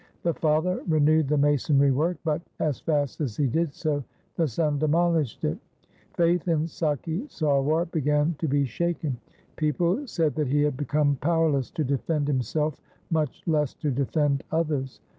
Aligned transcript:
The 0.23 0.33
father 0.33 0.81
renewed 0.87 1.27
the 1.27 1.37
masonry 1.37 1.91
work 1.91 2.17
but, 2.23 2.41
as 2.59 2.79
fast 2.79 3.21
as 3.21 3.37
he 3.37 3.45
did 3.45 3.71
so, 3.75 4.03
the 4.35 4.47
son 4.47 4.79
demolished 4.79 5.43
it. 5.43 5.59
Faith 6.15 6.47
in 6.47 6.61
Sakhi 6.65 7.29
Sarwar 7.29 7.85
began 7.85 8.33
to 8.39 8.47
be 8.47 8.65
shaken. 8.65 9.17
People 9.57 10.07
said 10.07 10.33
that 10.37 10.47
he 10.47 10.63
had 10.63 10.75
become 10.75 11.17
powerless 11.21 11.69
to 11.69 11.83
defend 11.83 12.27
himself, 12.27 12.81
much 13.11 13.43
less 13.45 13.75
to 13.75 13.91
defend 13.91 14.43
others. 14.51 15.01